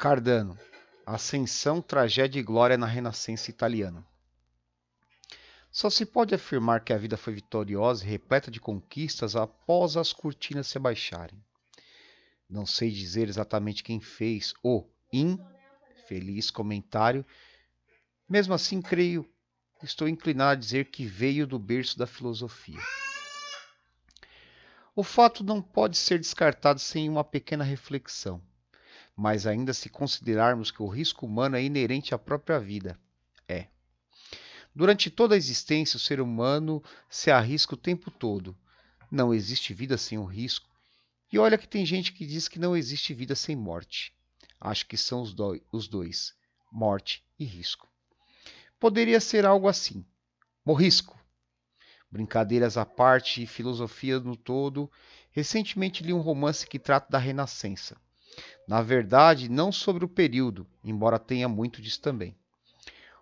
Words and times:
Cardano. 0.00 0.58
Ascensão, 1.04 1.82
tragédia 1.82 2.40
e 2.40 2.42
glória 2.42 2.78
na 2.78 2.86
Renascença 2.86 3.50
italiana. 3.50 4.02
Só 5.70 5.90
se 5.90 6.06
pode 6.06 6.34
afirmar 6.34 6.82
que 6.82 6.94
a 6.94 6.96
vida 6.96 7.18
foi 7.18 7.34
vitoriosa 7.34 8.02
e 8.02 8.08
repleta 8.08 8.50
de 8.50 8.58
conquistas 8.58 9.36
após 9.36 9.98
as 9.98 10.10
cortinas 10.10 10.68
se 10.68 10.78
abaixarem. 10.78 11.38
Não 12.48 12.64
sei 12.64 12.90
dizer 12.90 13.28
exatamente 13.28 13.84
quem 13.84 14.00
fez 14.00 14.54
o 14.62 14.88
infeliz 15.12 16.50
comentário, 16.50 17.22
mesmo 18.26 18.54
assim 18.54 18.80
creio, 18.80 19.30
estou 19.82 20.08
inclinado 20.08 20.52
a 20.52 20.54
dizer 20.54 20.86
que 20.86 21.04
veio 21.04 21.46
do 21.46 21.58
berço 21.58 21.98
da 21.98 22.06
filosofia. 22.06 22.80
O 24.96 25.02
fato 25.02 25.44
não 25.44 25.60
pode 25.60 25.98
ser 25.98 26.18
descartado 26.18 26.80
sem 26.80 27.06
uma 27.06 27.22
pequena 27.22 27.64
reflexão 27.64 28.40
mas 29.16 29.46
ainda 29.46 29.74
se 29.74 29.88
considerarmos 29.88 30.70
que 30.70 30.82
o 30.82 30.88
risco 30.88 31.26
humano 31.26 31.56
é 31.56 31.62
inerente 31.62 32.14
à 32.14 32.18
própria 32.18 32.58
vida. 32.58 32.98
É. 33.48 33.66
Durante 34.74 35.10
toda 35.10 35.34
a 35.34 35.38
existência, 35.38 35.96
o 35.96 36.00
ser 36.00 36.20
humano 36.20 36.82
se 37.08 37.30
arrisca 37.30 37.74
o 37.74 37.78
tempo 37.78 38.10
todo. 38.10 38.56
Não 39.10 39.34
existe 39.34 39.74
vida 39.74 39.98
sem 39.98 40.18
o 40.18 40.24
risco. 40.24 40.68
E 41.32 41.38
olha 41.38 41.58
que 41.58 41.68
tem 41.68 41.84
gente 41.84 42.12
que 42.12 42.24
diz 42.24 42.48
que 42.48 42.58
não 42.58 42.76
existe 42.76 43.12
vida 43.12 43.34
sem 43.34 43.56
morte. 43.56 44.14
Acho 44.60 44.86
que 44.86 44.96
são 44.96 45.22
os, 45.22 45.34
os 45.72 45.88
dois: 45.88 46.34
morte 46.70 47.24
e 47.38 47.44
risco. 47.44 47.88
Poderia 48.78 49.20
ser 49.20 49.44
algo 49.44 49.68
assim: 49.68 50.04
morrisco. 50.64 51.18
Brincadeiras 52.10 52.76
à 52.76 52.84
parte 52.84 53.42
e 53.42 53.46
filosofia 53.46 54.18
no 54.18 54.36
todo, 54.36 54.90
recentemente 55.30 56.02
li 56.02 56.12
um 56.12 56.20
romance 56.20 56.66
que 56.66 56.78
trata 56.78 57.08
da 57.10 57.18
Renascença. 57.18 57.96
Na 58.66 58.82
verdade, 58.82 59.48
não 59.48 59.72
sobre 59.72 60.04
o 60.04 60.08
período, 60.08 60.66
embora 60.84 61.18
tenha 61.18 61.48
muito 61.48 61.80
disso 61.82 62.00
também. 62.00 62.36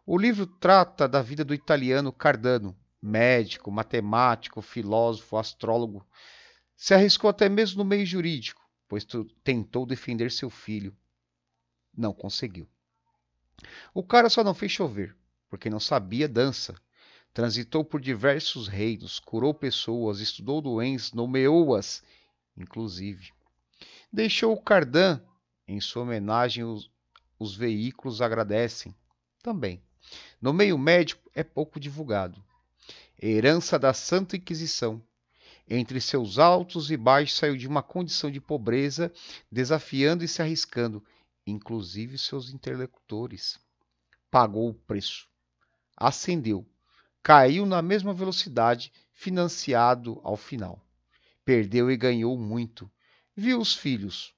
O 0.05 0.16
livro 0.16 0.47
trata 0.47 1.06
da 1.06 1.20
vida 1.20 1.44
do 1.44 1.55
italiano 1.55 2.12
Cardano, 2.12 2.77
médico, 3.00 3.70
matemático, 3.70 4.62
filósofo, 4.62 5.36
astrólogo. 5.36 6.06
Se 6.77 6.94
arriscou 6.94 7.28
até 7.28 7.48
mesmo 7.48 7.83
no 7.83 7.89
meio 7.89 8.06
jurídico, 8.06 8.66
pois 8.89 9.06
tentou 9.44 9.84
defender 9.84 10.30
seu 10.30 10.48
filho. 10.48 10.96
Não 11.96 12.12
conseguiu. 12.12 12.69
O 13.92 14.02
cara 14.02 14.30
só 14.30 14.44
não 14.44 14.55
fez 14.55 14.72
chover, 14.72 15.16
porque 15.50 15.69
não 15.69 15.80
sabia 15.80 16.28
dança. 16.28 16.74
Transitou 17.34 17.84
por 17.84 18.00
diversos 18.00 18.66
reinos, 18.66 19.19
curou 19.19 19.52
pessoas, 19.52 20.20
estudou 20.20 20.61
doenças, 20.61 21.12
nomeou-as, 21.12 22.02
inclusive. 22.56 23.33
Deixou 24.12 24.55
o 24.55 24.61
Cardan 24.61 25.20
em 25.67 25.81
sua 25.81 26.03
homenagem, 26.03 26.64
os, 26.64 26.91
os 27.39 27.55
veículos 27.55 28.23
agradecem 28.23 28.95
também. 29.42 29.83
No 30.41 30.53
meio 30.53 30.78
médico 30.78 31.31
é 31.34 31.45
pouco 31.45 31.78
divulgado. 31.78 32.42
Herança 33.23 33.79
da 33.79 33.92
Santa 33.92 34.36
Inquisição. 34.36 35.03
Entre 35.69 36.01
seus 36.01 36.39
altos 36.39 36.91
e 36.91 36.97
baixos 36.97 37.36
saiu 37.36 37.55
de 37.55 37.69
uma 37.69 37.83
condição 37.83 38.31
de 38.31 38.41
pobreza, 38.41 39.12
desafiando 39.53 40.25
e 40.25 40.29
se 40.29 40.41
arriscando, 40.41 41.05
inclusive 41.47 42.17
seus 42.17 42.51
interlocutores. 42.51 43.61
Pagou 44.31 44.70
o 44.70 44.75
preço. 44.75 45.29
Ascendeu. 45.95 46.67
Caiu 47.23 47.67
na 47.67 47.83
mesma 47.83 48.14
velocidade, 48.14 48.91
financiado 49.12 50.19
ao 50.25 50.36
final. 50.36 50.83
Perdeu 51.45 51.91
e 51.91 51.97
ganhou 51.97 52.39
muito. 52.39 52.91
Viu 53.41 53.61
os 53.61 53.72
filhos, 53.72 54.34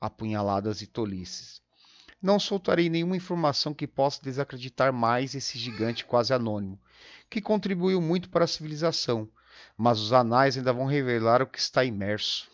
apunhaladas 0.00 0.80
e 0.80 0.86
tolices. 0.86 1.60
Não 2.22 2.38
soltarei 2.38 2.88
nenhuma 2.88 3.16
informação 3.16 3.74
que 3.74 3.84
possa 3.84 4.22
desacreditar 4.22 4.92
mais 4.92 5.34
esse 5.34 5.58
gigante 5.58 6.04
quase 6.04 6.32
anônimo, 6.32 6.80
que 7.28 7.40
contribuiu 7.40 8.00
muito 8.00 8.30
para 8.30 8.44
a 8.44 8.46
civilização, 8.46 9.28
mas 9.76 9.98
os 9.98 10.12
anais 10.12 10.56
ainda 10.56 10.72
vão 10.72 10.86
revelar 10.86 11.42
o 11.42 11.48
que 11.48 11.58
está 11.58 11.84
imerso. 11.84 12.48